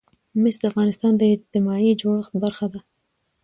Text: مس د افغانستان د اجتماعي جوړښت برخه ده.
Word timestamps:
مس 0.41 0.55
د 0.61 0.63
افغانستان 0.71 1.13
د 1.17 1.21
اجتماعي 1.35 1.91
جوړښت 2.01 2.33
برخه 2.43 2.67
ده. 2.73 2.79